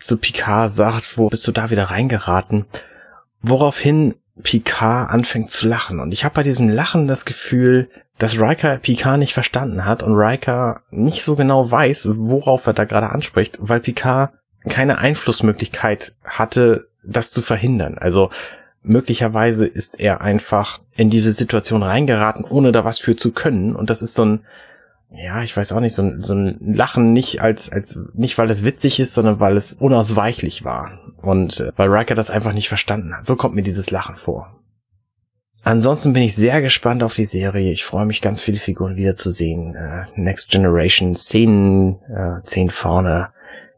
zu 0.00 0.16
Picard 0.16 0.72
sagt, 0.72 1.18
wo 1.18 1.28
bist 1.28 1.46
du 1.46 1.52
da 1.52 1.70
wieder 1.70 1.84
reingeraten? 1.84 2.66
Woraufhin 3.42 4.14
Picard 4.42 5.10
anfängt 5.10 5.50
zu 5.50 5.68
lachen. 5.68 6.00
Und 6.00 6.12
ich 6.12 6.24
habe 6.24 6.36
bei 6.36 6.42
diesem 6.42 6.68
Lachen 6.68 7.06
das 7.06 7.24
Gefühl, 7.24 7.90
dass 8.18 8.38
Riker 8.38 8.78
Picard 8.78 9.18
nicht 9.18 9.34
verstanden 9.34 9.84
hat 9.84 10.02
und 10.02 10.14
Riker 10.14 10.82
nicht 10.90 11.22
so 11.22 11.36
genau 11.36 11.70
weiß, 11.70 12.10
worauf 12.14 12.66
er 12.66 12.72
da 12.72 12.84
gerade 12.84 13.10
anspricht, 13.10 13.58
weil 13.60 13.80
Picard 13.80 14.32
keine 14.68 14.98
Einflussmöglichkeit 14.98 16.14
hatte, 16.24 16.88
das 17.04 17.30
zu 17.30 17.42
verhindern. 17.42 17.96
Also 17.98 18.30
möglicherweise 18.82 19.66
ist 19.66 20.00
er 20.00 20.20
einfach 20.20 20.80
in 20.94 21.10
diese 21.10 21.32
Situation 21.32 21.82
reingeraten, 21.82 22.44
ohne 22.44 22.72
da 22.72 22.84
was 22.84 22.98
für 22.98 23.16
zu 23.16 23.32
können. 23.32 23.76
Und 23.76 23.90
das 23.90 24.02
ist 24.02 24.14
so 24.14 24.24
ein, 24.24 24.40
ja, 25.10 25.42
ich 25.42 25.56
weiß 25.56 25.72
auch 25.72 25.80
nicht, 25.80 25.94
so 25.94 26.02
ein, 26.02 26.22
so 26.22 26.34
ein 26.34 26.58
Lachen 26.60 27.12
nicht 27.12 27.40
als, 27.40 27.70
als, 27.70 27.98
nicht 28.14 28.36
weil 28.38 28.50
es 28.50 28.64
witzig 28.64 29.00
ist, 29.00 29.14
sondern 29.14 29.40
weil 29.40 29.56
es 29.56 29.72
unausweichlich 29.72 30.64
war. 30.64 30.98
Und 31.16 31.60
äh, 31.60 31.72
weil 31.76 31.88
Riker 31.88 32.14
das 32.14 32.30
einfach 32.30 32.52
nicht 32.52 32.68
verstanden 32.68 33.16
hat. 33.16 33.26
So 33.26 33.36
kommt 33.36 33.54
mir 33.54 33.62
dieses 33.62 33.90
Lachen 33.90 34.16
vor. 34.16 34.54
Ansonsten 35.64 36.12
bin 36.12 36.22
ich 36.22 36.36
sehr 36.36 36.62
gespannt 36.62 37.02
auf 37.02 37.14
die 37.14 37.26
Serie. 37.26 37.72
Ich 37.72 37.84
freue 37.84 38.06
mich, 38.06 38.22
ganz 38.22 38.42
viele 38.42 38.58
Figuren 38.58 38.96
wiederzusehen. 38.96 39.74
Äh, 39.74 40.06
Next 40.14 40.50
Generation, 40.50 41.16
Szenen, 41.16 42.00
äh, 42.04 42.42
zehn 42.44 42.70
vorne, 42.70 43.30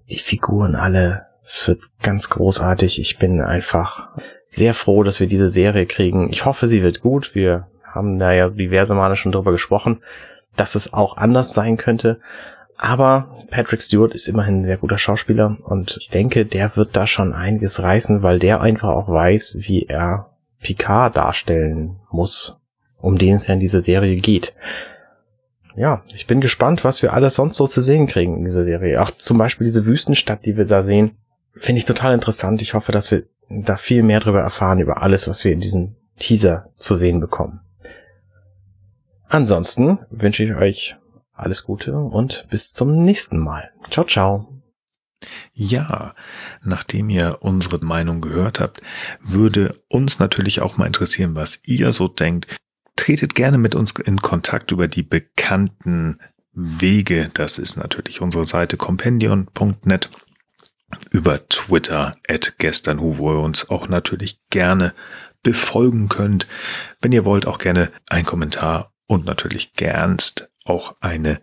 die 0.09 0.19
Figuren 0.19 0.75
alle. 0.75 1.26
Es 1.42 1.66
wird 1.68 1.80
ganz 2.02 2.30
großartig. 2.30 3.00
Ich 3.00 3.18
bin 3.18 3.40
einfach 3.40 4.09
sehr 4.44 4.75
froh, 4.75 5.02
dass 5.02 5.20
wir 5.20 5.26
diese 5.26 5.49
Serie 5.49 5.87
kriegen. 5.87 6.30
Ich 6.30 6.44
hoffe, 6.44 6.68
sie 6.68 6.82
wird 6.82 7.00
gut. 7.00 7.35
Wir 7.35 7.68
haben 7.85 8.18
da 8.18 8.32
ja 8.32 8.49
diverse 8.50 8.94
Male 8.94 9.16
schon 9.16 9.32
drüber 9.32 9.52
gesprochen 9.52 10.00
dass 10.56 10.75
es 10.75 10.92
auch 10.92 11.16
anders 11.16 11.52
sein 11.52 11.76
könnte. 11.76 12.20
Aber 12.76 13.37
Patrick 13.50 13.82
Stewart 13.82 14.14
ist 14.14 14.26
immerhin 14.26 14.61
ein 14.61 14.64
sehr 14.64 14.78
guter 14.78 14.97
Schauspieler 14.97 15.59
und 15.64 15.97
ich 15.99 16.09
denke, 16.09 16.47
der 16.47 16.76
wird 16.76 16.97
da 16.97 17.06
schon 17.06 17.35
einiges 17.35 17.80
reißen, 17.80 18.23
weil 18.23 18.38
der 18.38 18.61
einfach 18.62 18.88
auch 18.88 19.09
weiß, 19.09 19.59
wie 19.61 19.85
er 19.87 20.30
Picard 20.62 21.16
darstellen 21.16 21.97
muss, 22.11 22.59
um 22.99 23.18
den 23.18 23.37
es 23.37 23.47
ja 23.47 23.54
in 23.54 23.61
dieser 23.61 23.82
Serie 23.82 24.16
geht. 24.16 24.54
Ja, 25.76 26.02
ich 26.09 26.26
bin 26.26 26.40
gespannt, 26.40 26.82
was 26.82 27.02
wir 27.02 27.12
alles 27.12 27.35
sonst 27.35 27.56
so 27.56 27.66
zu 27.66 27.80
sehen 27.82 28.06
kriegen 28.06 28.38
in 28.38 28.44
dieser 28.44 28.64
Serie. 28.64 29.00
Auch 29.02 29.11
zum 29.11 29.37
Beispiel 29.37 29.66
diese 29.66 29.85
Wüstenstadt, 29.85 30.44
die 30.44 30.56
wir 30.56 30.64
da 30.64 30.82
sehen. 30.82 31.16
Finde 31.54 31.78
ich 31.78 31.85
total 31.85 32.14
interessant. 32.14 32.62
Ich 32.62 32.75
hoffe, 32.75 32.92
dass 32.92 33.11
wir 33.11 33.25
da 33.49 33.76
viel 33.76 34.02
mehr 34.02 34.21
darüber 34.21 34.40
erfahren, 34.40 34.78
über 34.78 35.02
alles, 35.02 35.26
was 35.28 35.45
wir 35.45 35.52
in 35.52 35.61
diesem 35.61 35.97
Teaser 36.19 36.71
zu 36.76 36.95
sehen 36.95 37.21
bekommen. 37.21 37.61
Ansonsten 39.28 40.00
wünsche 40.11 40.45
ich 40.45 40.54
euch 40.54 40.97
alles 41.33 41.64
Gute 41.64 41.97
und 41.97 42.47
bis 42.50 42.73
zum 42.73 43.04
nächsten 43.04 43.38
Mal. 43.38 43.71
Ciao, 43.90 44.04
ciao. 44.04 44.62
Ja, 45.52 46.14
nachdem 46.62 47.11
ihr 47.11 47.38
unsere 47.40 47.85
Meinung 47.85 48.21
gehört 48.21 48.61
habt, 48.61 48.80
würde 49.21 49.73
uns 49.88 50.19
natürlich 50.19 50.61
auch 50.62 50.78
mal 50.78 50.87
interessieren, 50.87 51.35
was 51.35 51.61
ihr 51.64 51.92
so 51.92 52.09
denkt. 52.09 52.57
Tretet 52.97 53.35
gerne 53.35 53.59
mit 53.59 53.75
uns 53.75 53.92
in 53.92 54.21
Kontakt 54.21 54.73
über 54.73 54.88
die 54.88 55.02
bekannten 55.02 56.19
Wege. 56.52 57.28
Das 57.35 57.59
ist 57.59 57.76
natürlich 57.76 58.21
unsere 58.21 58.45
Seite 58.45 58.76
compendion.net 58.76 60.11
über 61.11 61.47
Twitter 61.49 62.12
at 62.28 62.54
gesternhu, 62.59 63.18
wo 63.18 63.32
ihr 63.32 63.40
uns 63.40 63.68
auch 63.70 63.88
natürlich 63.88 64.40
gerne 64.50 64.94
befolgen 65.42 66.09
könnt. 66.09 66.47
Wenn 67.00 67.12
ihr 67.12 67.25
wollt, 67.25 67.47
auch 67.47 67.59
gerne 67.59 67.90
ein 68.09 68.25
Kommentar 68.25 68.92
und 69.06 69.25
natürlich 69.25 69.73
gernst 69.75 70.50
auch 70.64 70.97
eine 71.00 71.40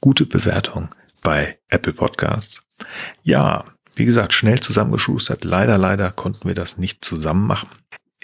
gute 0.00 0.26
Bewertung 0.26 0.88
bei 1.22 1.58
Apple 1.68 1.92
Podcasts. 1.92 2.62
Ja, 3.22 3.64
wie 3.94 4.04
gesagt, 4.04 4.32
schnell 4.32 4.60
zusammengeschustert. 4.60 5.44
Leider, 5.44 5.78
leider 5.78 6.12
konnten 6.12 6.46
wir 6.46 6.54
das 6.54 6.78
nicht 6.78 7.04
zusammen 7.04 7.46
machen. 7.46 7.68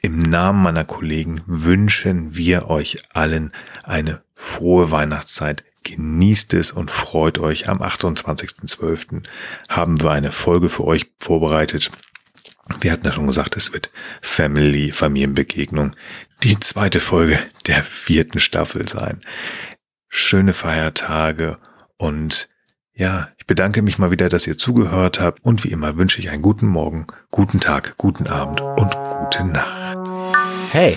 Im 0.01 0.19
Namen 0.19 0.63
meiner 0.63 0.85
Kollegen 0.85 1.41
wünschen 1.47 2.37
wir 2.37 2.69
euch 2.69 2.99
allen 3.15 3.53
eine 3.83 4.23
frohe 4.35 4.91
Weihnachtszeit. 4.91 5.65
Genießt 5.85 6.55
es 6.55 6.73
und 6.73 6.91
freut 6.91 7.39
euch. 7.39 7.69
Am 7.69 7.83
28.12. 7.83 9.23
haben 9.69 10.03
wir 10.03 10.11
eine 10.11 10.33
Folge 10.33 10.69
für 10.69 10.85
euch 10.85 11.07
vorbereitet. 11.21 11.91
Wir 12.81 12.93
hatten 12.93 13.05
ja 13.05 13.13
schon 13.13 13.27
gesagt, 13.27 13.57
es 13.57 13.73
wird 13.73 13.91
Family, 14.23 14.91
Familienbegegnung, 14.91 15.93
die 16.43 16.59
zweite 16.59 16.99
Folge 16.99 17.39
der 17.67 17.83
vierten 17.83 18.41
Staffel 18.41 18.89
sein. 18.89 19.21
Schöne 20.09 20.55
Feiertage 20.55 21.59
und 21.99 22.49
ja, 22.95 23.29
ich 23.39 23.47
bedanke 23.47 23.83
mich 23.83 23.99
mal 23.99 24.11
wieder, 24.11 24.29
dass 24.29 24.47
ihr 24.47 24.57
zugehört 24.57 25.21
habt 25.21 25.45
und 25.45 25.65
wie 25.65 25.73
immer 25.73 25.97
wünsche 25.97 26.21
ich 26.21 26.31
einen 26.31 26.43
guten 26.43 26.67
Morgen, 26.67 27.07
guten 27.31 27.59
Tag, 27.59 27.97
guten 27.99 28.29
Abend 28.29 28.61
und 28.61 28.95
gute 28.95 29.45
Nacht. 29.45 29.99
Hey, 30.71 30.97